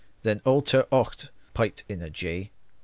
Then 0.23 0.41
all 0.45 0.63
ter 0.63 0.87
onct 0.91 1.29
piped 1.53 1.83
in 1.87 2.01
a 2.01 2.09
jay. 2.09 2.49